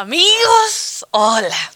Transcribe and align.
Amigos, 0.00 1.04
hola. 1.10 1.72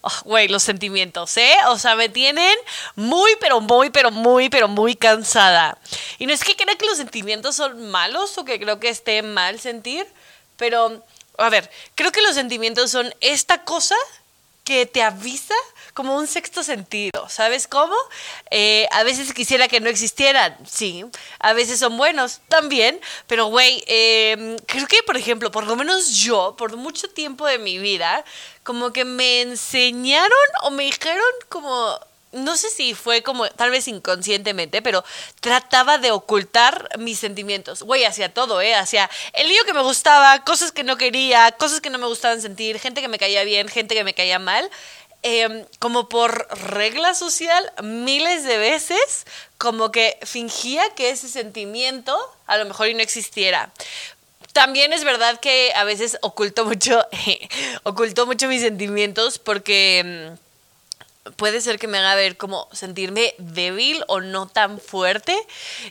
Oh, 0.00 0.10
güey, 0.24 0.48
los 0.48 0.64
sentimientos, 0.64 1.36
¿eh? 1.36 1.54
O 1.68 1.78
sea, 1.78 1.94
me 1.94 2.08
tienen 2.08 2.52
muy, 2.96 3.30
pero 3.38 3.60
muy, 3.60 3.90
pero 3.90 4.10
muy, 4.10 4.48
pero 4.48 4.66
muy 4.66 4.96
cansada. 4.96 5.78
Y 6.18 6.26
no 6.26 6.32
es 6.32 6.42
que 6.42 6.56
crea 6.56 6.74
que 6.74 6.86
los 6.86 6.96
sentimientos 6.96 7.54
son 7.54 7.88
malos 7.92 8.36
o 8.38 8.44
que 8.44 8.58
creo 8.58 8.80
que 8.80 8.88
esté 8.88 9.22
mal 9.22 9.60
sentir, 9.60 10.04
pero, 10.56 11.04
a 11.38 11.48
ver, 11.48 11.70
creo 11.94 12.10
que 12.10 12.22
los 12.22 12.34
sentimientos 12.34 12.90
son 12.90 13.14
esta 13.20 13.62
cosa 13.62 13.94
que 14.70 14.86
te 14.86 15.02
avisa 15.02 15.56
como 15.94 16.16
un 16.16 16.28
sexto 16.28 16.62
sentido, 16.62 17.28
¿sabes 17.28 17.66
cómo? 17.66 17.96
Eh, 18.52 18.86
a 18.92 19.02
veces 19.02 19.34
quisiera 19.34 19.66
que 19.66 19.80
no 19.80 19.88
existieran, 19.88 20.56
sí, 20.64 21.04
a 21.40 21.52
veces 21.54 21.80
son 21.80 21.96
buenos 21.96 22.40
también, 22.46 23.00
pero 23.26 23.46
güey, 23.46 23.82
em, 23.88 24.56
creo 24.66 24.86
que 24.86 25.02
por 25.02 25.16
ejemplo, 25.16 25.50
por 25.50 25.66
lo 25.66 25.74
menos 25.74 26.10
yo, 26.10 26.54
por 26.56 26.76
mucho 26.76 27.08
tiempo 27.10 27.46
de 27.46 27.58
mi 27.58 27.80
vida, 27.80 28.24
como 28.62 28.92
que 28.92 29.04
me 29.04 29.40
enseñaron 29.40 30.30
o 30.62 30.70
me 30.70 30.84
dijeron 30.84 31.32
como 31.48 31.98
no 32.32 32.56
sé 32.56 32.70
si 32.70 32.94
fue 32.94 33.22
como, 33.22 33.48
tal 33.48 33.70
vez 33.70 33.88
inconscientemente, 33.88 34.82
pero 34.82 35.04
trataba 35.40 35.98
de 35.98 36.12
ocultar 36.12 36.88
mis 36.98 37.18
sentimientos. 37.18 37.82
Güey, 37.82 38.04
hacia 38.04 38.32
todo, 38.32 38.60
¿eh? 38.60 38.74
Hacia 38.74 39.10
el 39.32 39.48
lío 39.48 39.64
que 39.64 39.72
me 39.72 39.82
gustaba, 39.82 40.44
cosas 40.44 40.72
que 40.72 40.84
no 40.84 40.96
quería, 40.96 41.50
cosas 41.52 41.80
que 41.80 41.90
no 41.90 41.98
me 41.98 42.06
gustaban 42.06 42.40
sentir, 42.40 42.78
gente 42.78 43.00
que 43.00 43.08
me 43.08 43.18
caía 43.18 43.44
bien, 43.44 43.68
gente 43.68 43.94
que 43.94 44.04
me 44.04 44.14
caía 44.14 44.38
mal. 44.38 44.70
Em, 45.22 45.66
como 45.78 46.08
por 46.08 46.48
regla 46.70 47.14
social, 47.14 47.70
miles 47.82 48.44
de 48.44 48.56
veces, 48.56 49.26
como 49.58 49.92
que 49.92 50.18
fingía 50.22 50.88
que 50.94 51.10
ese 51.10 51.28
sentimiento 51.28 52.18
a 52.46 52.56
lo 52.56 52.64
mejor 52.64 52.88
no 52.94 53.00
existiera. 53.00 53.70
También 54.54 54.92
es 54.92 55.04
verdad 55.04 55.38
que 55.38 55.72
a 55.74 55.84
veces 55.84 56.16
oculto 56.22 56.64
mucho, 56.64 57.06
oculto 57.82 58.26
mucho 58.26 58.48
mis 58.48 58.62
sentimientos 58.62 59.38
porque 59.38 59.98
em, 59.98 60.36
puede 61.36 61.60
ser 61.60 61.78
que 61.78 61.86
me 61.86 61.98
haga 61.98 62.14
ver 62.14 62.36
como 62.36 62.68
sentirme 62.72 63.34
débil 63.38 64.02
o 64.08 64.20
no 64.20 64.46
tan 64.46 64.80
fuerte 64.80 65.36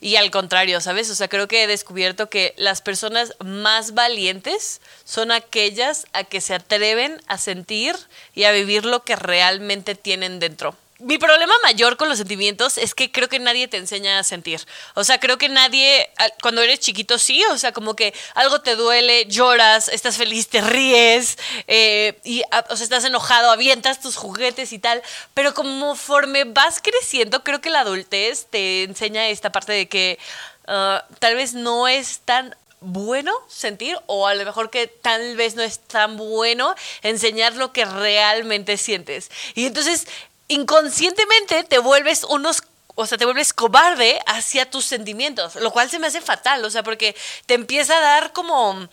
y 0.02 0.16
al 0.16 0.32
contrario, 0.32 0.82
¿sabes? 0.82 1.10
O 1.10 1.16
sea, 1.16 1.28
creo 1.28 1.48
que 1.48 1.64
he 1.64 1.68
descubierto 1.68 2.30
que 2.30 2.54
las 2.58 2.82
personas 2.82 3.34
más 3.40 3.94
valientes 3.94 4.82
son 5.04 5.32
aquellas 5.32 6.08
a 6.14 6.24
que 6.24 6.42
se 6.42 6.56
atreven 6.56 7.22
a 7.28 7.38
sentir 7.38 7.96
y 8.34 8.46
a 8.46 8.52
vivir 8.52 8.86
lo 8.86 9.04
que 9.04 9.16
realmente 9.16 9.96
tienen 9.96 10.40
dentro 10.40 10.76
mi 11.00 11.18
problema 11.18 11.54
mayor 11.64 11.98
con 11.98 12.10
los 12.10 12.18
sentimientos 12.18 12.78
es 12.78 12.94
que 12.94 13.12
creo 13.12 13.30
que 13.30 13.40
nadie 13.40 13.68
te 13.68 13.78
enseña 13.78 14.20
a 14.20 14.24
sentir. 14.24 14.66
O 14.96 15.04
sea, 15.04 15.20
creo 15.20 15.38
que 15.38 15.48
nadie, 15.50 16.10
cuando 16.42 16.62
eres 16.62 16.80
chiquito 16.80 17.18
sí, 17.18 17.44
o 17.46 17.58
sea, 17.58 17.72
como 17.72 17.96
que 17.96 18.14
algo 18.36 18.62
te 18.62 18.76
duele, 18.76 19.26
lloras, 19.26 19.88
estás 19.88 20.18
feliz, 20.18 20.50
te 20.50 20.62
ríes, 20.62 21.38
eh, 21.68 22.20
y, 22.24 22.44
o 22.70 22.76
sea, 22.76 22.84
estás 22.84 23.06
enojado, 23.06 23.52
avientas 23.52 24.02
tus 24.02 24.18
juguetes 24.18 24.74
y 24.74 24.80
tal. 24.80 25.02
Pero 25.34 25.54
conforme 25.54 26.44
vas 26.44 26.82
creciendo, 26.82 27.44
creo 27.44 27.62
que 27.62 27.70
la 27.70 27.82
adultez 27.82 28.48
te 28.50 28.84
enseña 28.84 29.28
esta 29.30 29.52
parte 29.52 29.72
de 29.74 29.88
que 29.88 30.20
ah, 30.68 31.06
tal 31.20 31.36
vez 31.36 31.54
no 31.54 31.88
es 31.88 32.20
tan 32.20 32.56
bueno 32.82 33.34
sentir 33.48 33.98
o 34.06 34.28
a 34.28 34.36
lo 34.36 34.46
mejor 34.46 34.70
que 34.70 34.88
tal 34.88 35.36
vez 35.36 35.56
no 35.56 35.64
es 35.64 35.80
tan 35.80 36.16
bueno 36.18 36.76
enseñar 37.04 37.56
lo 37.56 37.74
que 37.74 37.86
realmente 37.86 38.78
sientes. 38.78 39.30
Y 39.56 39.66
entonces 39.66 40.08
inconscientemente 40.50 41.64
te 41.64 41.80
vuelves 41.80 42.26
unos 42.26 42.64
o 42.96 43.06
sea, 43.06 43.18
te 43.18 43.24
vuelves 43.24 43.54
cobarde 43.54 44.20
hacia 44.26 44.70
tus 44.70 44.84
sentimientos, 44.84 45.56
lo 45.56 45.72
cual 45.72 45.90
se 45.90 46.00
me 46.00 46.08
hace 46.08 46.20
fatal, 46.20 46.66
o 46.66 46.70
sea, 46.70 46.84
porque 46.84 47.16
te 47.46 47.54
empieza 47.54 47.98
a 47.98 48.02
dar 48.02 48.34
como 48.34 48.90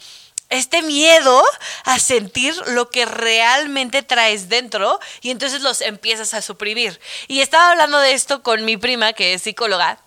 este 0.49 0.83
miedo 0.83 1.43
a 1.83 1.99
sentir 1.99 2.55
lo 2.69 2.89
que 2.89 3.05
realmente 3.05 4.03
traes 4.03 4.49
dentro 4.49 5.01
y 5.23 5.33
entonces 5.33 5.61
los 5.61 5.81
empiezas 5.81 6.35
a 6.35 6.43
suprimir. 6.43 7.01
Y 7.27 7.41
estaba 7.41 7.73
hablando 7.73 7.99
de 7.99 8.13
esto 8.13 8.45
con 8.45 8.65
mi 8.65 8.77
prima, 8.77 9.13
que 9.13 9.35
es 9.35 9.43
psicóloga, 9.43 9.99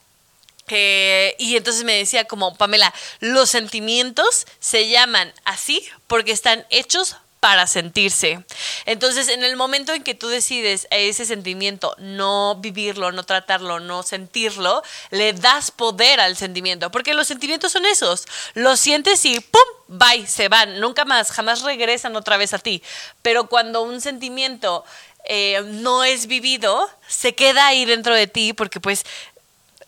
y 0.71 1.57
entonces 1.57 1.83
me 1.83 1.95
decía 1.95 2.25
como, 2.25 2.55
Pamela, 2.55 2.93
los 3.19 3.49
sentimientos 3.49 4.45
se 4.59 4.87
llaman 4.87 5.33
así 5.43 5.87
porque 6.07 6.31
están 6.31 6.65
hechos 6.69 7.17
para 7.39 7.67
sentirse. 7.67 8.43
Entonces, 8.85 9.29
en 9.29 9.43
el 9.43 9.55
momento 9.55 9.93
en 9.93 10.03
que 10.03 10.15
tú 10.15 10.27
decides 10.27 10.87
ese 10.91 11.25
sentimiento 11.25 11.95
no 11.97 12.55
vivirlo, 12.55 13.11
no 13.11 13.23
tratarlo, 13.23 13.79
no 13.79 14.03
sentirlo, 14.03 14.83
le 15.11 15.33
das 15.33 15.71
poder 15.71 16.19
al 16.19 16.35
sentimiento, 16.35 16.91
porque 16.91 17.13
los 17.13 17.27
sentimientos 17.27 17.71
son 17.71 17.85
esos. 17.85 18.25
Los 18.53 18.79
sientes 18.79 19.23
y 19.25 19.39
¡pum! 19.39 19.61
Bye, 19.87 20.27
se 20.27 20.49
van, 20.49 20.79
nunca 20.79 21.05
más, 21.05 21.31
jamás 21.31 21.61
regresan 21.63 22.15
otra 22.15 22.37
vez 22.37 22.53
a 22.53 22.59
ti. 22.59 22.83
Pero 23.21 23.47
cuando 23.47 23.81
un 23.81 24.01
sentimiento 24.01 24.83
eh, 25.25 25.61
no 25.65 26.03
es 26.03 26.27
vivido, 26.27 26.89
se 27.07 27.35
queda 27.35 27.67
ahí 27.67 27.85
dentro 27.85 28.13
de 28.13 28.27
ti 28.27 28.53
porque 28.53 28.79
pues 28.79 29.05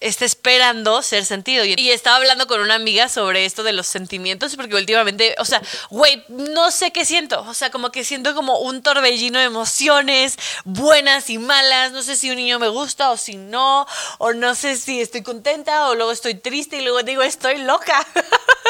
está 0.02 0.26
esperando 0.26 1.02
ser 1.02 1.26
sentido. 1.26 1.64
Y, 1.64 1.92
estaba 1.92 2.18
hablando 2.18 2.48
con 2.48 2.60
una 2.60 2.76
amiga 2.76 3.08
sobre 3.08 3.46
esto 3.46 3.64
de 3.64 3.72
los 3.72 3.88
sentimientos, 3.88 4.56
porque 4.56 4.76
últimamente, 4.76 5.36
o 5.40 5.46
sea, 5.46 5.62
güey, 5.90 6.24
no 6.28 6.72
sé 6.72 6.92
qué 6.92 7.06
siento. 7.06 7.42
O 7.48 7.54
sea, 7.54 7.70
como 7.70 7.92
que 7.92 8.04
siento 8.04 8.36
como 8.36 8.60
un 8.60 8.82
torbellino 8.82 9.40
de 9.40 9.46
emociones 9.46 10.38
buenas 10.66 11.30
y 11.30 11.38
malas. 11.38 11.92
No 11.92 12.04
sé 12.04 12.16
si 12.16 12.30
un 12.30 12.38
niño 12.38 12.60
me 12.60 12.68
gusta 12.68 13.12
o 13.12 13.18
si 13.18 13.36
no, 13.36 13.88
o 14.18 14.34
no 14.34 14.56
sé 14.56 14.76
si 14.76 15.02
estoy 15.02 15.22
contenta 15.24 15.88
o 15.88 15.96
luego 15.96 16.12
estoy 16.12 16.36
triste 16.36 16.78
y 16.78 16.82
luego 16.82 17.04
digo, 17.04 17.22
estoy 17.22 17.58
loca. 17.60 18.06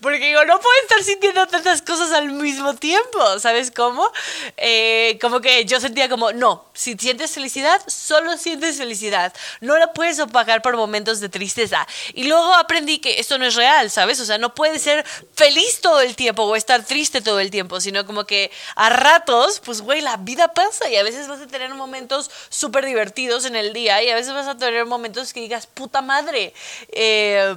porque 0.00 0.26
digo, 0.26 0.44
no 0.44 0.58
puedo 0.58 0.74
estar 0.82 1.02
sintiendo 1.02 1.46
tantas 1.46 1.82
cosas 1.82 2.12
al 2.12 2.30
mismo 2.30 2.74
tiempo, 2.74 3.38
¿sabes 3.38 3.70
cómo? 3.70 4.10
Eh, 4.56 5.18
como 5.20 5.40
que 5.40 5.64
yo 5.64 5.80
sentía 5.80 6.08
como, 6.08 6.32
no, 6.32 6.64
si 6.74 6.94
sientes 6.94 7.32
felicidad, 7.32 7.80
solo 7.86 8.36
sientes 8.36 8.78
felicidad. 8.78 9.32
No 9.60 9.78
la 9.78 9.92
puedes 9.92 10.18
opacar 10.20 10.62
por 10.62 10.76
momentos 10.76 11.20
de 11.20 11.28
tristeza. 11.28 11.86
Y 12.14 12.24
luego 12.24 12.52
aprendí 12.54 12.98
que 12.98 13.20
esto 13.20 13.38
no 13.38 13.46
es 13.46 13.54
real, 13.54 13.90
¿sabes? 13.90 14.20
O 14.20 14.24
sea, 14.24 14.38
no 14.38 14.54
puedes 14.54 14.82
ser 14.82 15.04
feliz 15.34 15.80
todo 15.80 16.00
el 16.00 16.16
tiempo 16.16 16.42
o 16.42 16.56
estar 16.56 16.84
triste 16.84 17.20
todo 17.20 17.40
el 17.40 17.50
tiempo, 17.50 17.80
sino 17.80 18.06
como 18.06 18.24
que 18.24 18.50
a 18.74 18.90
ratos, 18.90 19.60
pues, 19.64 19.80
güey, 19.80 20.00
la 20.00 20.16
vida 20.16 20.52
pasa 20.54 20.88
y 20.88 20.96
a 20.96 21.02
veces 21.02 21.28
vas 21.28 21.40
a 21.40 21.46
tener 21.46 21.74
momentos 21.74 22.30
súper 22.48 22.86
divertidos 22.86 23.44
en 23.44 23.56
el 23.56 23.72
día 23.72 24.02
y 24.02 24.10
a 24.10 24.14
veces 24.14 24.34
vas 24.34 24.48
a 24.48 24.56
tener 24.56 24.84
momentos 24.86 25.32
que 25.32 25.40
digas, 25.40 25.66
puta 25.66 26.02
madre. 26.02 26.52
Eh, 26.90 27.54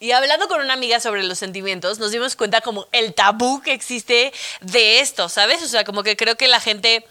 Y 0.00 0.12
hablando 0.12 0.48
con 0.48 0.60
una 0.60 0.74
amiga 0.74 1.00
sobre 1.00 1.22
los 1.22 1.38
sentimientos, 1.38 1.98
nos 1.98 2.10
dimos 2.10 2.36
cuenta 2.36 2.60
como 2.60 2.86
el 2.92 3.14
tabú 3.14 3.62
que 3.62 3.72
existe 3.72 4.34
de 4.60 5.00
esto, 5.00 5.30
¿sabes? 5.30 5.62
O 5.62 5.66
sea, 5.66 5.84
como 5.84 6.02
que 6.02 6.14
creo 6.14 6.36
que 6.36 6.46
la 6.46 6.60
gente... 6.60 7.06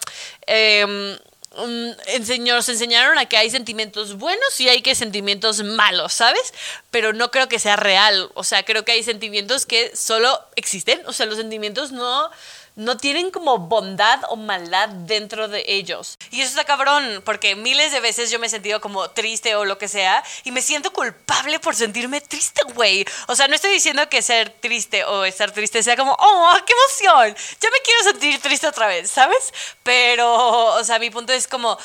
Eh, 0.45 1.17
um, 1.57 1.95
nos 2.45 2.69
enseñaron 2.69 3.17
a 3.17 3.25
que 3.25 3.37
hay 3.37 3.49
sentimientos 3.49 4.17
buenos 4.17 4.59
y 4.59 4.69
hay 4.69 4.81
que 4.81 4.95
sentimientos 4.95 5.63
malos, 5.63 6.13
¿sabes? 6.13 6.53
Pero 6.91 7.13
no 7.13 7.31
creo 7.31 7.47
que 7.47 7.59
sea 7.59 7.75
real. 7.75 8.29
O 8.35 8.43
sea, 8.43 8.63
creo 8.63 8.85
que 8.85 8.91
hay 8.91 9.03
sentimientos 9.03 9.65
que 9.65 9.95
solo 9.95 10.39
existen. 10.55 11.01
O 11.07 11.13
sea, 11.13 11.25
los 11.25 11.37
sentimientos 11.37 11.91
no 11.91 12.29
no 12.75 12.97
tienen 12.97 13.31
como 13.31 13.57
bondad 13.57 14.21
o 14.29 14.35
maldad 14.35 14.89
dentro 14.89 15.47
de 15.47 15.63
ellos. 15.67 16.17
Y 16.31 16.41
eso 16.41 16.49
está 16.49 16.63
cabrón, 16.63 17.21
porque 17.25 17.55
miles 17.55 17.91
de 17.91 17.99
veces 17.99 18.31
yo 18.31 18.39
me 18.39 18.47
he 18.47 18.49
sentido 18.49 18.81
como 18.81 19.09
triste 19.11 19.55
o 19.55 19.65
lo 19.65 19.77
que 19.77 19.87
sea, 19.87 20.23
y 20.43 20.51
me 20.51 20.61
siento 20.61 20.91
culpable 20.91 21.59
por 21.59 21.75
sentirme 21.75 22.21
triste, 22.21 22.61
güey. 22.73 23.05
O 23.27 23.35
sea, 23.35 23.47
no 23.47 23.55
estoy 23.55 23.71
diciendo 23.71 24.07
que 24.09 24.21
ser 24.21 24.49
triste 24.49 25.03
o 25.05 25.25
estar 25.25 25.51
triste 25.51 25.83
sea 25.83 25.95
como, 25.95 26.15
oh, 26.19 26.55
qué 26.65 26.73
emoción, 26.73 27.35
ya 27.59 27.69
me 27.69 27.79
quiero 27.83 28.03
sentir 28.03 28.41
triste 28.41 28.67
otra 28.67 28.87
vez, 28.87 29.09
¿sabes? 29.09 29.53
Pero, 29.83 30.75
o 30.75 30.83
sea, 30.83 30.99
mi 30.99 31.09
punto 31.09 31.33
es 31.33 31.47
como, 31.47 31.77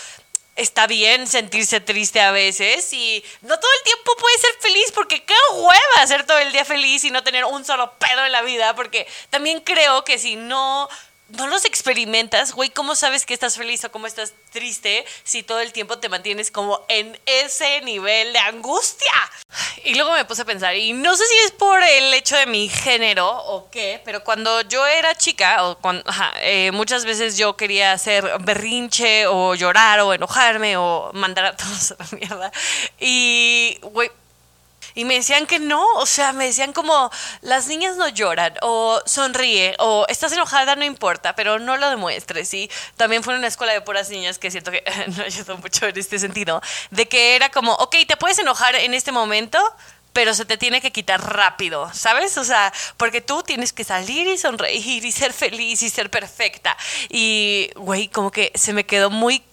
está 0.58 0.88
bien 0.88 1.26
sentirse 1.26 1.80
triste 1.80 2.20
a 2.20 2.32
veces 2.32 2.92
y 2.92 3.24
no 3.42 3.58
todo 3.58 3.70
el 3.78 3.84
tiempo 3.84 4.12
puede 4.18 4.38
ser 4.38 4.50
feliz 4.60 4.92
porque 4.92 5.24
qué 5.24 5.34
hueva 5.54 6.06
ser 6.06 6.26
todo 6.26 6.38
el 6.38 6.52
día 6.52 6.64
feliz 6.64 7.04
y 7.04 7.10
no 7.10 7.22
tener 7.22 7.44
un 7.44 7.64
solo 7.64 7.92
pedo 7.98 8.26
en 8.26 8.32
la 8.32 8.42
vida 8.42 8.74
porque 8.74 9.06
también 9.30 9.60
creo 9.60 10.04
que 10.04 10.18
si 10.18 10.34
no 10.34 10.88
no 11.28 11.46
los 11.46 11.64
experimentas, 11.64 12.52
güey, 12.52 12.70
¿cómo 12.70 12.94
sabes 12.94 13.26
que 13.26 13.34
estás 13.34 13.56
feliz 13.56 13.84
o 13.84 13.92
cómo 13.92 14.06
estás 14.06 14.32
triste 14.50 15.04
si 15.24 15.42
todo 15.42 15.60
el 15.60 15.72
tiempo 15.72 15.98
te 15.98 16.08
mantienes 16.08 16.50
como 16.50 16.84
en 16.88 17.18
ese 17.26 17.80
nivel 17.82 18.32
de 18.32 18.38
angustia? 18.38 19.12
Y 19.84 19.94
luego 19.94 20.12
me 20.12 20.24
puse 20.24 20.42
a 20.42 20.44
pensar, 20.44 20.74
y 20.76 20.92
no 20.92 21.14
sé 21.16 21.26
si 21.26 21.34
es 21.46 21.52
por 21.52 21.82
el 21.82 22.14
hecho 22.14 22.36
de 22.36 22.46
mi 22.46 22.68
género 22.68 23.28
o 23.28 23.70
qué, 23.70 24.00
pero 24.04 24.24
cuando 24.24 24.62
yo 24.62 24.86
era 24.86 25.14
chica, 25.14 25.66
o 25.66 25.78
cuando, 25.78 26.02
eh, 26.40 26.70
muchas 26.72 27.04
veces 27.04 27.36
yo 27.36 27.56
quería 27.56 27.92
hacer 27.92 28.38
berrinche 28.40 29.26
o 29.26 29.54
llorar 29.54 30.00
o 30.00 30.14
enojarme 30.14 30.76
o 30.76 31.10
mandar 31.12 31.46
a 31.46 31.56
todos 31.56 31.92
a 31.92 31.96
la 31.98 32.18
mierda. 32.18 32.52
Y, 32.98 33.78
güey, 33.82 34.10
y 34.98 35.04
me 35.04 35.14
decían 35.14 35.46
que 35.46 35.60
no, 35.60 35.86
o 35.94 36.06
sea, 36.06 36.32
me 36.32 36.46
decían 36.46 36.72
como, 36.72 37.08
las 37.40 37.68
niñas 37.68 37.96
no 37.96 38.08
lloran, 38.08 38.54
o 38.62 39.00
sonríe, 39.06 39.76
o 39.78 40.04
estás 40.08 40.32
enojada, 40.32 40.74
no 40.74 40.84
importa, 40.84 41.36
pero 41.36 41.60
no 41.60 41.76
lo 41.76 41.88
demuestres. 41.88 42.52
Y 42.52 42.68
también 42.96 43.22
fue 43.22 43.34
en 43.34 43.38
una 43.38 43.46
escuela 43.46 43.72
de 43.72 43.80
puras 43.80 44.10
niñas 44.10 44.40
que 44.40 44.50
siento 44.50 44.72
que 44.72 44.82
no 45.16 45.22
ayudó 45.22 45.56
mucho 45.58 45.86
en 45.86 45.96
este 45.96 46.18
sentido, 46.18 46.60
de 46.90 47.06
que 47.06 47.36
era 47.36 47.48
como, 47.48 47.74
ok, 47.74 47.94
te 48.08 48.16
puedes 48.16 48.40
enojar 48.40 48.74
en 48.74 48.92
este 48.92 49.12
momento, 49.12 49.60
pero 50.12 50.34
se 50.34 50.44
te 50.44 50.56
tiene 50.56 50.80
que 50.80 50.90
quitar 50.90 51.32
rápido, 51.32 51.88
¿sabes? 51.94 52.36
O 52.36 52.42
sea, 52.42 52.72
porque 52.96 53.20
tú 53.20 53.44
tienes 53.44 53.72
que 53.72 53.84
salir 53.84 54.26
y 54.26 54.36
sonreír 54.36 55.04
y 55.04 55.12
ser 55.12 55.32
feliz 55.32 55.80
y 55.82 55.90
ser 55.90 56.10
perfecta. 56.10 56.76
Y, 57.08 57.70
güey, 57.76 58.08
como 58.08 58.32
que 58.32 58.50
se 58.56 58.72
me 58.72 58.84
quedó 58.84 59.10
muy 59.10 59.44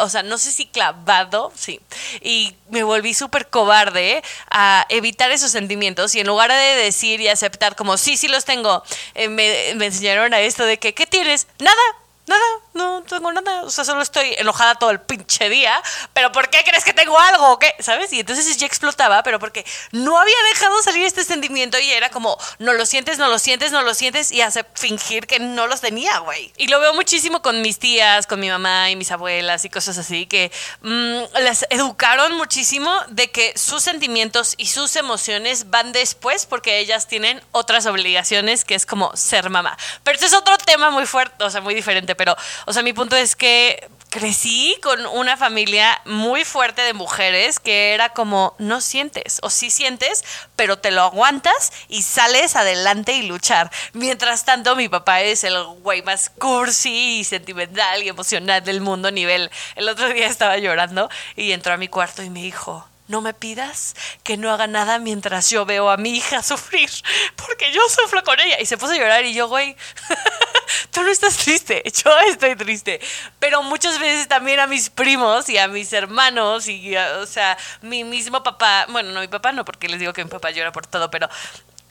o 0.00 0.08
sea, 0.08 0.22
no 0.22 0.38
sé 0.38 0.52
si 0.52 0.66
clavado, 0.66 1.52
sí. 1.54 1.80
Y 2.20 2.54
me 2.70 2.82
volví 2.82 3.14
súper 3.14 3.48
cobarde 3.48 4.22
a 4.50 4.86
evitar 4.88 5.30
esos 5.30 5.50
sentimientos 5.50 6.14
y 6.14 6.20
en 6.20 6.26
lugar 6.26 6.50
de 6.50 6.56
decir 6.56 7.20
y 7.20 7.28
aceptar 7.28 7.76
como, 7.76 7.96
sí, 7.96 8.16
sí 8.16 8.28
los 8.28 8.44
tengo, 8.44 8.82
eh, 9.14 9.28
me, 9.28 9.74
me 9.76 9.86
enseñaron 9.86 10.34
a 10.34 10.40
esto 10.40 10.64
de 10.64 10.78
que, 10.78 10.94
¿qué 10.94 11.06
tienes? 11.06 11.46
Nada, 11.58 11.82
nada, 12.26 12.44
no 12.76 13.02
tengo 13.02 13.32
nada, 13.32 13.62
o 13.62 13.70
sea, 13.70 13.84
solo 13.84 14.02
estoy 14.02 14.34
enojada 14.38 14.74
todo 14.74 14.90
el 14.90 15.00
pinche 15.00 15.48
día, 15.48 15.82
pero 16.12 16.32
¿por 16.32 16.48
qué 16.50 16.62
crees 16.64 16.84
que 16.84 16.92
tengo 16.92 17.18
algo? 17.18 17.52
¿O 17.52 17.58
qué? 17.58 17.74
¿Sabes? 17.80 18.12
Y 18.12 18.20
entonces 18.20 18.56
ya 18.56 18.66
explotaba, 18.66 19.22
pero 19.22 19.38
porque 19.38 19.64
no 19.92 20.18
había 20.18 20.36
dejado 20.52 20.80
salir 20.82 21.04
este 21.04 21.24
sentimiento 21.24 21.78
y 21.78 21.90
era 21.90 22.10
como, 22.10 22.38
no 22.58 22.72
lo 22.72 22.86
sientes, 22.86 23.18
no 23.18 23.28
lo 23.28 23.38
sientes, 23.38 23.72
no 23.72 23.82
lo 23.82 23.94
sientes 23.94 24.30
y 24.32 24.42
hace 24.42 24.64
fingir 24.74 25.26
que 25.26 25.38
no 25.38 25.66
los 25.66 25.80
tenía, 25.80 26.18
güey. 26.18 26.52
Y 26.56 26.68
lo 26.68 26.80
veo 26.80 26.94
muchísimo 26.94 27.42
con 27.42 27.62
mis 27.62 27.78
tías, 27.78 28.26
con 28.26 28.40
mi 28.40 28.48
mamá 28.48 28.90
y 28.90 28.96
mis 28.96 29.10
abuelas 29.10 29.64
y 29.64 29.70
cosas 29.70 29.98
así, 29.98 30.26
que 30.26 30.52
mm, 30.82 31.38
las 31.42 31.66
educaron 31.70 32.36
muchísimo 32.36 32.92
de 33.08 33.30
que 33.30 33.52
sus 33.56 33.82
sentimientos 33.82 34.54
y 34.56 34.66
sus 34.66 34.96
emociones 34.96 35.70
van 35.70 35.92
después 35.92 36.46
porque 36.46 36.78
ellas 36.78 37.08
tienen 37.08 37.42
otras 37.52 37.86
obligaciones 37.86 38.64
que 38.64 38.74
es 38.74 38.86
como 38.86 39.16
ser 39.16 39.50
mamá. 39.50 39.76
Pero 40.04 40.14
este 40.14 40.26
es 40.26 40.34
otro 40.34 40.56
tema 40.58 40.90
muy 40.90 41.06
fuerte, 41.06 41.42
o 41.42 41.50
sea, 41.50 41.60
muy 41.60 41.74
diferente 41.74 42.14
pero, 42.14 42.36
o 42.66 42.72
sea, 42.72 42.82
mi 42.82 42.92
punto 42.92 43.16
es 43.16 43.36
que 43.36 43.88
crecí 44.10 44.76
con 44.82 45.04
una 45.06 45.36
familia 45.36 46.00
muy 46.04 46.44
fuerte 46.44 46.82
de 46.82 46.94
mujeres 46.94 47.60
que 47.60 47.92
era 47.92 48.10
como, 48.10 48.54
no 48.58 48.80
sientes, 48.80 49.38
o 49.42 49.50
sí 49.50 49.70
sientes, 49.70 50.24
pero 50.56 50.78
te 50.78 50.90
lo 50.90 51.02
aguantas 51.02 51.72
y 51.88 52.02
sales 52.02 52.56
adelante 52.56 53.12
y 53.12 53.22
luchar. 53.22 53.70
Mientras 53.92 54.44
tanto, 54.44 54.74
mi 54.74 54.88
papá 54.88 55.20
es 55.20 55.44
el 55.44 55.62
güey 55.80 56.02
más 56.02 56.30
cursi 56.30 57.20
y 57.20 57.24
sentimental 57.24 58.02
y 58.02 58.08
emocional 58.08 58.64
del 58.64 58.80
mundo, 58.80 59.10
nivel. 59.10 59.50
El 59.74 59.88
otro 59.88 60.08
día 60.08 60.26
estaba 60.26 60.56
llorando 60.58 61.10
y 61.36 61.52
entró 61.52 61.74
a 61.74 61.76
mi 61.76 61.88
cuarto 61.88 62.22
y 62.22 62.30
me 62.30 62.42
dijo, 62.42 62.88
no 63.08 63.20
me 63.20 63.34
pidas 63.34 63.94
que 64.24 64.36
no 64.36 64.50
haga 64.50 64.66
nada 64.66 64.98
mientras 64.98 65.50
yo 65.50 65.64
veo 65.64 65.90
a 65.90 65.96
mi 65.96 66.16
hija 66.16 66.42
sufrir, 66.42 66.90
porque 67.36 67.72
yo 67.72 67.80
sufro 67.88 68.22
con 68.24 68.38
ella. 68.40 68.60
Y 68.60 68.66
se 68.66 68.78
puso 68.78 68.92
a 68.92 68.96
llorar 68.96 69.24
y 69.24 69.34
yo, 69.34 69.48
güey, 69.48 69.76
tú 70.90 71.02
no 71.02 71.10
estás 71.10 71.36
triste, 71.36 71.82
yo 72.04 72.18
estoy 72.28 72.56
triste. 72.56 73.00
Pero 73.38 73.62
muchas 73.62 73.98
veces 73.98 74.28
también 74.28 74.60
a 74.60 74.66
mis 74.66 74.90
primos 74.90 75.48
y 75.48 75.58
a 75.58 75.68
mis 75.68 75.92
hermanos 75.92 76.68
y, 76.68 76.96
o 76.96 77.26
sea, 77.26 77.56
mi 77.82 78.04
mismo 78.04 78.42
papá, 78.42 78.86
bueno, 78.88 79.12
no 79.12 79.20
mi 79.20 79.28
papá 79.28 79.52
no, 79.52 79.64
porque 79.64 79.88
les 79.88 80.00
digo 80.00 80.12
que 80.12 80.24
mi 80.24 80.30
papá 80.30 80.50
llora 80.50 80.72
por 80.72 80.86
todo, 80.86 81.10
pero 81.10 81.28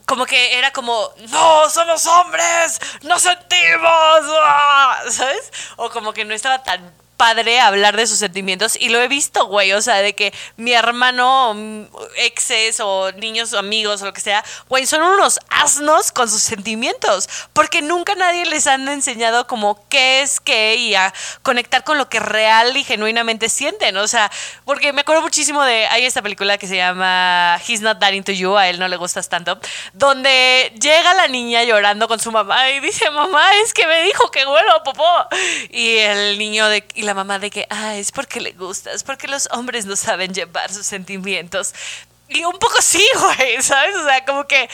como 0.05 0.25
que 0.25 0.57
era 0.57 0.71
como, 0.71 1.11
no, 1.29 1.69
somos 1.69 2.05
hombres, 2.05 2.79
no 3.01 3.17
sentimos. 3.17 3.55
¿sabes? 5.09 5.51
O 5.77 5.89
como 5.89 6.13
que 6.13 6.25
no 6.25 6.33
estaba 6.33 6.63
tan 6.63 6.93
padre 7.17 7.59
hablar 7.59 7.95
de 7.95 8.07
sus 8.07 8.19
sentimientos 8.19 8.75
y 8.79 8.89
lo 8.89 9.01
he 9.01 9.07
visto, 9.07 9.45
güey, 9.47 9.73
o 9.73 9.81
sea, 9.81 9.97
de 9.97 10.13
que 10.13 10.33
mi 10.57 10.73
hermano, 10.73 11.53
mm, 11.55 11.83
exes 12.17 12.79
o 12.79 13.11
niños 13.13 13.53
o 13.53 13.59
amigos 13.59 14.01
o 14.01 14.05
lo 14.05 14.13
que 14.13 14.21
sea, 14.21 14.43
güey, 14.67 14.85
son 14.85 15.01
unos 15.01 15.39
asnos 15.49 16.11
con 16.11 16.29
sus 16.29 16.41
sentimientos, 16.41 17.29
porque 17.53 17.81
nunca 17.81 18.15
nadie 18.15 18.45
les 18.45 18.67
han 18.67 18.87
enseñado 18.87 19.47
como 19.47 19.87
qué 19.89 20.21
es 20.21 20.39
qué 20.39 20.75
y 20.75 20.95
a 20.95 21.13
conectar 21.43 21.83
con 21.83 21.97
lo 21.97 22.09
que 22.09 22.19
real 22.19 22.75
y 22.75 22.83
genuinamente 22.83 23.49
sienten, 23.49 23.97
o 23.97 24.07
sea, 24.07 24.31
porque 24.65 24.93
me 24.93 25.01
acuerdo 25.01 25.21
muchísimo 25.21 25.63
de, 25.63 25.87
hay 25.87 26.05
esta 26.05 26.21
película 26.21 26.57
que 26.57 26.67
se 26.67 26.77
llama 26.77 27.59
He's 27.67 27.81
Not 27.81 27.99
That 27.99 28.11
Into 28.11 28.31
You, 28.31 28.57
a 28.57 28.67
él 28.67 28.79
no 28.79 28.87
le 28.87 28.97
gustas 28.97 29.29
tanto, 29.29 29.59
donde 29.93 30.73
llega 30.81 31.13
la 31.13 31.27
niña 31.27 31.63
llorando 31.63 32.07
con 32.07 32.19
su 32.19 32.31
mamá 32.31 32.69
y 32.71 32.79
dice, 32.79 33.09
mamá, 33.09 33.43
es 33.63 33.73
que 33.73 33.87
me 33.87 34.03
dijo 34.03 34.29
que 34.31 34.45
huelo 34.45 34.83
popó, 34.83 35.27
y 35.69 35.97
el 35.97 36.37
niño 36.37 36.67
de 36.67 36.85
la 37.05 37.13
mamá 37.13 37.39
de 37.39 37.49
que, 37.49 37.67
ah, 37.69 37.95
es 37.95 38.11
porque 38.11 38.41
le 38.41 38.51
gustas, 38.51 39.03
porque 39.03 39.27
los 39.27 39.47
hombres 39.51 39.85
no 39.85 39.95
saben 39.95 40.33
llevar 40.33 40.71
sus 40.71 40.85
sentimientos. 40.85 41.73
Y 42.27 42.43
un 42.43 42.57
poco 42.57 42.81
sí, 42.81 43.05
güey, 43.37 43.61
¿sabes? 43.61 43.95
O 43.95 44.03
sea, 44.03 44.25
como 44.25 44.45
que 44.45 44.69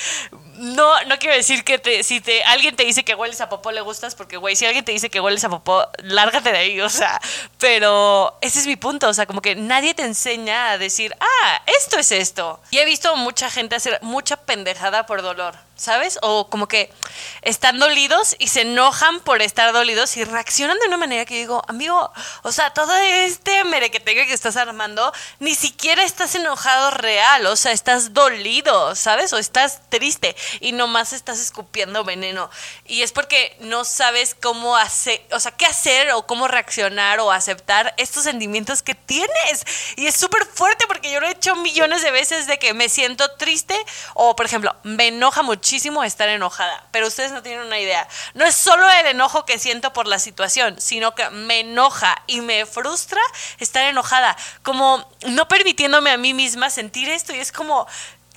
no, 0.56 1.04
no 1.06 1.18
quiero 1.20 1.36
decir 1.36 1.64
que 1.64 1.80
te, 1.80 2.04
si 2.04 2.22
te, 2.22 2.44
alguien 2.44 2.76
te 2.76 2.84
dice 2.86 3.04
que 3.04 3.16
hueles 3.16 3.42
a 3.42 3.50
popó 3.50 3.72
le 3.72 3.82
gustas, 3.82 4.16
porque, 4.16 4.38
güey, 4.38 4.56
si 4.56 4.66
alguien 4.66 4.86
te 4.86 4.92
dice 4.92 5.10
que 5.10 5.20
hueles 5.20 5.44
a 5.44 5.50
popó, 5.50 5.88
lárgate 6.04 6.52
de 6.52 6.58
ahí, 6.58 6.82
o 6.82 6.90
sea, 6.90 7.20
pero 7.58 8.38
ese 8.42 8.60
es 8.60 8.68
mi 8.68 8.76
punto, 8.76 9.10
o 9.10 9.14
sea, 9.14 9.26
como 9.26 9.42
que 9.42 9.56
nadie 9.56 9.94
te 9.94 10.04
enseña 10.04 10.72
a 10.72 10.78
decir, 10.78 11.16
ah, 11.20 11.62
esto 11.80 12.00
es 12.00 12.12
esto. 12.12 12.62
Y 12.72 12.78
he 12.78 12.86
visto 12.86 13.16
mucha 13.16 13.50
gente 13.50 13.76
hacer 13.76 14.00
mucha 14.02 14.38
pendejada 14.38 15.06
por 15.06 15.22
dolor. 15.22 15.56
¿Sabes? 15.82 16.20
O 16.22 16.48
como 16.48 16.68
que 16.68 16.94
están 17.42 17.80
dolidos 17.80 18.36
y 18.38 18.50
se 18.50 18.62
enojan 18.62 19.20
por 19.22 19.42
estar 19.42 19.74
dolidos 19.74 20.16
y 20.16 20.24
reaccionan 20.24 20.78
de 20.78 20.86
una 20.86 20.98
manera 20.98 21.26
que 21.26 21.36
digo, 21.36 21.64
amigo, 21.68 22.12
o 22.44 22.52
sea, 22.52 22.72
todo 22.72 22.96
este 22.96 23.64
merequeteque 23.64 24.28
que 24.28 24.34
estás 24.34 24.58
armando, 24.58 25.12
ni 25.40 25.56
siquiera 25.56 26.04
estás 26.04 26.36
enojado 26.36 26.92
real, 26.92 27.48
o 27.48 27.56
sea, 27.56 27.72
estás 27.72 28.14
dolido, 28.14 28.96
¿sabes? 28.96 29.34
O 29.34 29.40
estás 29.40 29.82
triste 29.90 30.36
y 30.60 30.72
nomás 30.72 31.14
estás 31.14 31.40
escupiendo 31.40 32.04
veneno. 32.04 32.52
Y 32.86 33.02
es 33.02 33.12
porque 33.12 33.58
no 33.62 33.84
sabes 33.84 34.36
cómo 34.40 34.78
hacer, 34.78 35.26
o 35.32 35.40
sea, 35.40 35.52
qué 35.52 35.66
hacer 35.66 36.12
o 36.12 36.28
cómo 36.28 36.48
reaccionar 36.48 37.20
o 37.22 37.32
aceptar 37.32 37.96
estos 37.98 38.24
sentimientos 38.24 38.84
que 38.84 38.94
tienes. 38.94 39.66
Y 39.96 40.06
es 40.06 40.16
súper 40.16 40.46
fuerte 40.46 40.86
porque 40.88 41.12
yo 41.12 41.20
lo 41.20 41.28
he 41.28 41.32
hecho 41.32 41.56
millones 41.56 42.04
de 42.04 42.12
veces 42.12 42.46
de 42.46 42.60
que 42.60 42.76
me 42.76 42.88
siento 42.88 43.32
triste 43.32 43.76
o, 44.14 44.36
por 44.36 44.46
ejemplo, 44.46 44.76
me 44.84 45.08
enoja 45.08 45.42
mucho 45.42 45.71
estar 46.04 46.30
enojada, 46.30 46.86
pero 46.92 47.08
ustedes 47.08 47.32
no 47.32 47.42
tienen 47.42 47.66
una 47.66 47.80
idea. 47.80 48.08
No 48.34 48.46
es 48.46 48.56
solo 48.56 48.90
el 48.90 49.08
enojo 49.08 49.46
que 49.46 49.60
siento 49.60 49.94
por 49.94 50.08
la 50.08 50.20
situación, 50.20 50.80
sino 50.80 51.16
que 51.16 51.30
me 51.30 51.62
enoja 51.62 52.22
y 52.28 52.42
me 52.42 52.66
frustra 52.66 53.22
estar 53.60 53.84
enojada, 53.86 54.36
como 54.64 55.08
no 55.28 55.48
permitiéndome 55.48 56.12
a 56.12 56.18
mí 56.18 56.34
misma 56.34 56.70
sentir 56.70 57.10
esto 57.10 57.34
y 57.34 57.40
es 57.40 57.52
como, 57.52 57.88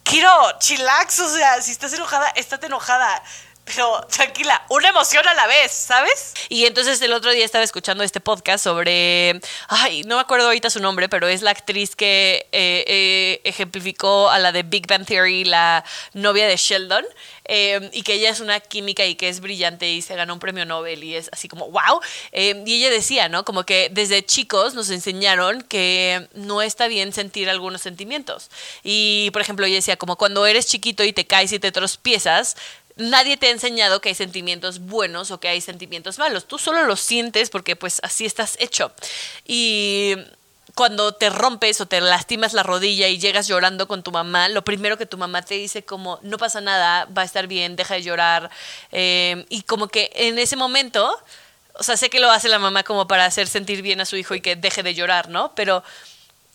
quiero, 0.02 0.30
chillax, 0.58 1.20
o 1.20 1.28
sea, 1.34 1.60
si 1.62 1.72
estás 1.72 1.92
enojada, 1.92 2.28
estate 2.30 2.66
enojada 2.66 3.22
pero 3.64 4.06
tranquila, 4.10 4.62
una 4.68 4.88
emoción 4.88 5.26
a 5.26 5.34
la 5.34 5.46
vez, 5.46 5.72
¿sabes? 5.72 6.34
Y 6.48 6.66
entonces 6.66 7.00
el 7.02 7.12
otro 7.12 7.30
día 7.30 7.44
estaba 7.44 7.64
escuchando 7.64 8.04
este 8.04 8.20
podcast 8.20 8.62
sobre, 8.62 9.40
ay, 9.68 10.02
no 10.04 10.16
me 10.16 10.20
acuerdo 10.20 10.46
ahorita 10.46 10.70
su 10.70 10.80
nombre, 10.80 11.08
pero 11.08 11.28
es 11.28 11.42
la 11.42 11.50
actriz 11.50 11.96
que 11.96 12.46
eh, 12.52 12.84
eh, 12.86 13.13
ejemplificó 13.44 14.30
a 14.30 14.38
la 14.38 14.52
de 14.52 14.62
Big 14.62 14.86
Bang 14.86 15.06
Theory, 15.06 15.44
la 15.44 15.84
novia 16.12 16.46
de 16.48 16.56
Sheldon. 16.56 17.04
Eh, 17.46 17.90
y 17.92 18.02
que 18.02 18.14
ella 18.14 18.30
es 18.30 18.40
una 18.40 18.58
química 18.58 19.04
y 19.04 19.16
que 19.16 19.28
es 19.28 19.40
brillante 19.40 19.90
y 19.90 20.00
se 20.00 20.16
ganó 20.16 20.32
un 20.32 20.40
premio 20.40 20.64
Nobel 20.64 21.04
y 21.04 21.14
es 21.14 21.28
así 21.30 21.46
como, 21.46 21.70
wow. 21.70 22.00
y 22.32 22.74
ella 22.74 22.88
decía, 22.88 23.28
¿no? 23.28 23.44
Como 23.44 23.64
que 23.64 23.90
desde 23.92 24.24
chicos 24.24 24.72
nos 24.72 24.88
enseñaron 24.88 25.60
que 25.60 26.26
no 26.32 26.62
está 26.62 26.88
bien 26.88 27.12
sentir 27.12 27.50
algunos 27.50 27.82
sentimientos. 27.82 28.50
Y, 28.82 29.30
por 29.32 29.42
ejemplo, 29.42 29.66
ella 29.66 29.76
decía, 29.76 29.96
como 29.96 30.16
cuando 30.16 30.46
eres 30.46 30.66
chiquito 30.66 31.04
y 31.04 31.12
te 31.12 31.26
caes 31.26 31.52
y 31.52 31.58
te 31.58 31.70
tropiezas, 31.70 32.56
nadie 32.96 33.36
te 33.36 33.48
ha 33.48 33.50
enseñado 33.50 34.00
que 34.00 34.10
hay 34.10 34.14
sentimientos 34.14 34.80
buenos 34.80 35.30
o 35.30 35.40
que 35.40 35.48
hay 35.48 35.60
sentimientos 35.60 36.18
malos. 36.18 36.46
Tú 36.46 36.58
solo 36.58 36.84
los 36.84 37.00
sientes 37.00 37.50
porque 37.50 37.76
pues 37.76 38.00
así 38.02 38.24
estás 38.24 38.56
hecho. 38.60 38.92
Y 39.46 40.14
cuando 40.74 41.12
te 41.12 41.30
rompes 41.30 41.80
o 41.80 41.86
te 41.86 42.00
lastimas 42.00 42.52
la 42.52 42.62
rodilla 42.62 43.08
y 43.08 43.18
llegas 43.18 43.46
llorando 43.46 43.86
con 43.86 44.02
tu 44.02 44.10
mamá, 44.10 44.48
lo 44.48 44.64
primero 44.64 44.98
que 44.98 45.06
tu 45.06 45.18
mamá 45.18 45.42
te 45.42 45.54
dice 45.54 45.84
como, 45.84 46.18
no 46.22 46.38
pasa 46.38 46.60
nada, 46.60 47.06
va 47.06 47.22
a 47.22 47.24
estar 47.24 47.46
bien, 47.46 47.76
deja 47.76 47.94
de 47.94 48.02
llorar. 48.02 48.50
Eh, 48.90 49.44
y 49.50 49.62
como 49.62 49.88
que 49.88 50.10
en 50.14 50.38
ese 50.38 50.56
momento, 50.56 51.16
o 51.74 51.82
sea, 51.82 51.96
sé 51.96 52.10
que 52.10 52.20
lo 52.20 52.30
hace 52.30 52.48
la 52.48 52.58
mamá 52.58 52.82
como 52.82 53.06
para 53.06 53.24
hacer 53.24 53.46
sentir 53.46 53.82
bien 53.82 54.00
a 54.00 54.04
su 54.04 54.16
hijo 54.16 54.34
y 54.34 54.40
que 54.40 54.56
deje 54.56 54.82
de 54.82 54.94
llorar, 54.94 55.28
¿no? 55.28 55.54
Pero 55.54 55.84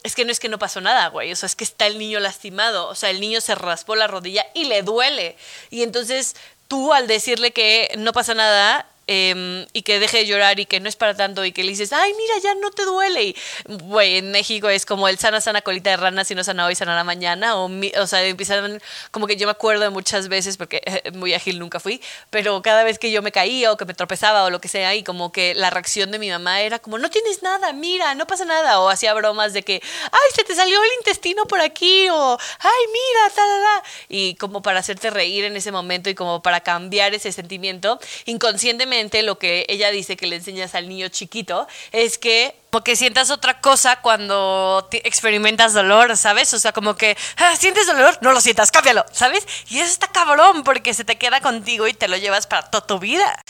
es 0.03 0.15
que 0.15 0.25
no 0.25 0.31
es 0.31 0.39
que 0.39 0.49
no 0.49 0.59
pasó 0.59 0.81
nada, 0.81 1.07
güey. 1.07 1.31
O 1.31 1.35
sea, 1.35 1.47
es 1.47 1.55
que 1.55 1.63
está 1.63 1.87
el 1.87 1.99
niño 1.99 2.19
lastimado. 2.19 2.87
O 2.87 2.95
sea, 2.95 3.09
el 3.09 3.19
niño 3.19 3.41
se 3.41 3.55
raspó 3.55 3.95
la 3.95 4.07
rodilla 4.07 4.45
y 4.53 4.65
le 4.65 4.81
duele. 4.81 5.35
Y 5.69 5.83
entonces 5.83 6.35
tú 6.67 6.93
al 6.93 7.07
decirle 7.07 7.51
que 7.51 7.91
no 7.97 8.13
pasa 8.13 8.33
nada, 8.33 8.87
Em, 9.11 9.65
y 9.73 9.81
que 9.81 9.99
deje 9.99 10.17
de 10.17 10.27
llorar 10.27 10.59
y 10.59 10.67
que 10.67 10.79
no 10.79 10.87
es 10.87 10.95
para 10.95 11.15
tanto 11.15 11.43
y 11.43 11.51
que 11.51 11.63
le 11.63 11.69
dices, 11.69 11.91
ay, 11.93 12.13
mira, 12.13 12.37
ya 12.43 12.53
no 12.53 12.69
te 12.69 12.85
duele. 12.85 13.23
Y, 13.23 13.35
güey, 13.65 14.17
en 14.17 14.29
México 14.29 14.69
es 14.69 14.85
como 14.85 15.07
el 15.07 15.17
sana, 15.17 15.41
sana 15.41 15.63
colita 15.63 15.89
de 15.89 15.97
rana, 15.97 16.23
si 16.23 16.35
no 16.35 16.43
sana 16.43 16.67
hoy, 16.67 16.75
la 16.79 17.03
mañana. 17.03 17.55
O, 17.57 17.71
o 17.97 18.05
sea, 18.05 18.23
empiezan, 18.23 18.79
como 19.09 19.25
que 19.25 19.35
yo 19.35 19.47
me 19.47 19.51
acuerdo 19.51 19.81
de 19.81 19.89
muchas 19.89 20.27
veces, 20.27 20.57
porque 20.57 20.83
muy 21.13 21.33
ágil 21.33 21.57
nunca 21.57 21.79
fui, 21.79 22.03
pero 22.29 22.61
cada 22.61 22.83
vez 22.83 22.99
que 22.99 23.09
yo 23.09 23.23
me 23.23 23.31
caía 23.31 23.71
o 23.71 23.77
que 23.77 23.85
me 23.85 23.95
tropezaba 23.95 24.43
o 24.43 24.51
lo 24.51 24.61
que 24.61 24.67
sea, 24.67 24.93
y 24.93 25.01
como 25.01 25.31
que 25.31 25.55
la 25.55 25.71
reacción 25.71 26.11
de 26.11 26.19
mi 26.19 26.29
mamá 26.29 26.61
era 26.61 26.77
como, 26.77 26.99
no 26.99 27.09
tienes 27.09 27.41
nada, 27.41 27.73
mira, 27.73 28.13
no 28.13 28.27
pasa 28.27 28.45
nada. 28.45 28.79
O 28.79 28.89
hacía 28.89 29.15
bromas 29.15 29.53
de 29.53 29.63
que, 29.63 29.81
ay, 30.11 30.29
se 30.35 30.43
te 30.43 30.53
salió 30.53 30.83
el 30.83 30.89
intestino 30.99 31.47
por 31.47 31.61
aquí, 31.61 32.09
o, 32.11 32.37
ay, 32.59 32.85
mira, 32.93 33.29
ta, 33.29 33.41
ta, 33.41 33.81
ta. 33.81 33.89
Y 34.07 34.35
como 34.35 34.61
para 34.61 34.81
hacerte 34.81 35.09
reír 35.09 35.45
en 35.45 35.55
ese 35.55 35.71
momento 35.71 36.11
y 36.11 36.13
como 36.13 36.43
para 36.43 36.61
cambiar 36.61 37.15
ese 37.15 37.31
sentimiento, 37.31 37.99
inconscientemente 38.25 38.98
lo 39.23 39.39
que 39.39 39.65
ella 39.69 39.91
dice 39.91 40.17
que 40.17 40.27
le 40.27 40.35
enseñas 40.35 40.75
al 40.75 40.89
niño 40.89 41.07
chiquito 41.09 41.67
es 41.91 42.17
que 42.17 42.55
como 42.69 42.83
que 42.83 42.95
sientas 42.95 43.31
otra 43.31 43.61
cosa 43.61 44.01
cuando 44.01 44.87
experimentas 44.91 45.73
dolor, 45.73 46.15
¿sabes? 46.17 46.53
O 46.53 46.59
sea, 46.59 46.71
como 46.71 46.95
que 46.95 47.17
ah, 47.37 47.55
sientes 47.55 47.87
dolor, 47.87 48.17
no 48.21 48.31
lo 48.31 48.41
sientas, 48.41 48.71
cámbialo, 48.71 49.05
¿sabes? 49.11 49.47
Y 49.69 49.79
eso 49.79 49.91
está 49.91 50.07
cabrón 50.07 50.63
porque 50.63 50.93
se 50.93 51.03
te 51.03 51.17
queda 51.17 51.41
contigo 51.41 51.87
y 51.87 51.93
te 51.93 52.07
lo 52.07 52.17
llevas 52.17 52.47
para 52.47 52.69
toda 52.69 52.85
tu 52.85 52.99
vida. 52.99 53.41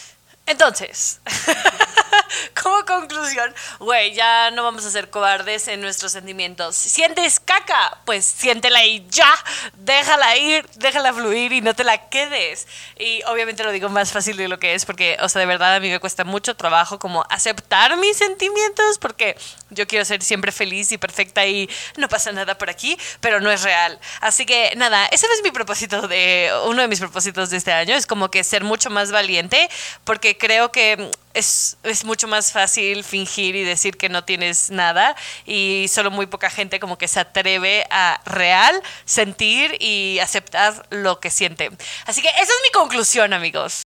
Entonces, 0.45 1.19
como 2.61 2.85
conclusión, 2.85 3.53
güey, 3.79 4.13
ya 4.13 4.51
no 4.51 4.63
vamos 4.63 4.85
a 4.85 4.91
ser 4.91 5.09
cobardes 5.09 5.67
en 5.67 5.81
nuestros 5.81 6.11
sentimientos. 6.11 6.75
Si 6.75 6.89
sientes 6.89 7.39
caca, 7.39 7.99
pues 8.05 8.25
siéntela 8.25 8.83
y 8.85 9.05
ya, 9.09 9.33
déjala 9.73 10.37
ir, 10.37 10.67
déjala 10.75 11.13
fluir 11.13 11.51
y 11.53 11.61
no 11.61 11.73
te 11.73 11.83
la 11.83 12.09
quedes. 12.09 12.67
Y 12.97 13.21
obviamente 13.23 13.63
lo 13.63 13.71
digo 13.71 13.89
más 13.89 14.11
fácil 14.11 14.37
de 14.37 14.47
lo 14.47 14.59
que 14.59 14.73
es 14.73 14.85
porque, 14.85 15.17
o 15.21 15.29
sea, 15.29 15.39
de 15.39 15.45
verdad 15.45 15.75
a 15.75 15.79
mí 15.79 15.89
me 15.89 15.99
cuesta 15.99 16.23
mucho 16.23 16.55
trabajo 16.55 16.99
como 16.99 17.25
aceptar 17.29 17.97
mis 17.97 18.17
sentimientos 18.17 18.97
porque 18.99 19.35
yo 19.69 19.87
quiero 19.87 20.05
ser 20.05 20.21
siempre 20.21 20.51
feliz 20.51 20.91
y 20.91 20.97
perfecta 20.97 21.45
y 21.45 21.69
no 21.97 22.09
pasa 22.09 22.31
nada 22.31 22.57
por 22.57 22.69
aquí, 22.69 22.97
pero 23.19 23.39
no 23.39 23.51
es 23.51 23.63
real. 23.63 23.99
Así 24.21 24.45
que 24.45 24.73
nada, 24.75 25.05
ese 25.07 25.27
es 25.27 25.43
mi 25.43 25.51
propósito 25.51 26.07
de, 26.07 26.51
uno 26.65 26.81
de 26.81 26.87
mis 26.87 26.99
propósitos 26.99 27.49
de 27.49 27.57
este 27.57 27.71
año, 27.71 27.95
es 27.95 28.07
como 28.07 28.29
que 28.29 28.43
ser 28.43 28.63
mucho 28.63 28.89
más 28.89 29.11
valiente 29.11 29.69
porque 30.03 30.37
creo 30.37 30.71
que 30.71 31.11
es, 31.39 31.77
es, 31.83 32.05
mucho 32.05 32.27
más 32.27 32.51
fácil 32.51 33.03
fingir 33.03 33.55
y 33.55 33.63
decir 33.63 33.97
que 33.97 34.09
no 34.09 34.23
tienes 34.23 34.69
nada 34.69 35.15
y 35.45 35.87
solo 35.89 36.11
muy 36.11 36.27
poca 36.27 36.49
gente 36.49 36.79
como 36.79 36.97
que 36.97 37.07
se 37.07 37.19
atreve 37.19 37.85
a 37.89 38.21
real 38.25 38.81
sentir 39.05 39.75
y 39.79 40.19
aceptar 40.19 40.85
lo 40.89 41.19
que 41.19 41.29
siente. 41.29 41.71
Así 42.05 42.21
que 42.21 42.27
esa 42.29 42.41
es 42.41 42.61
mi 42.63 42.71
conclusión, 42.71 43.33
amigos. 43.33 43.83